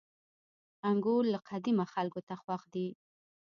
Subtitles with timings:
[0.89, 2.87] •انګور له قديمه خلکو ته خوښ دي.